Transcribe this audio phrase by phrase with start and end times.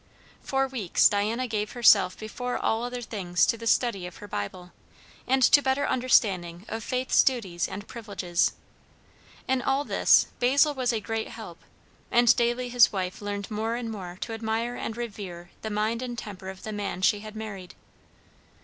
[0.41, 4.71] For weeks Diana gave herself before all other things to the study of her Bible,
[5.27, 8.53] and to better understanding of faith's duties and privileges.
[9.47, 11.59] In all this, Basil was a great help;
[12.09, 16.17] and daily his wife learned more and more to admire and revere the mind and
[16.17, 17.75] temper of the man she had married.